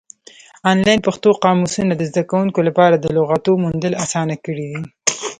آنلاین 0.71 0.99
پښتو 1.07 1.29
قاموسونه 1.43 1.93
د 1.95 2.01
زده 2.09 2.23
کوونکو 2.29 2.59
لپاره 2.67 2.95
د 2.97 3.05
لغاتو 3.17 3.51
موندل 3.63 3.93
اسانه 4.03 4.35
کړي 4.45 4.65
دي. 4.71 4.81